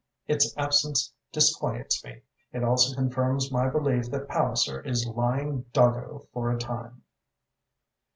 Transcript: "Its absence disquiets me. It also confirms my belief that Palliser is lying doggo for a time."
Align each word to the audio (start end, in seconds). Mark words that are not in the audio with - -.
"Its 0.25 0.51
absence 0.57 1.13
disquiets 1.31 2.03
me. 2.03 2.23
It 2.53 2.63
also 2.63 2.95
confirms 2.95 3.51
my 3.51 3.69
belief 3.69 4.09
that 4.09 4.27
Palliser 4.27 4.81
is 4.81 5.05
lying 5.05 5.61
doggo 5.73 6.25
for 6.33 6.49
a 6.49 6.57
time." 6.57 7.03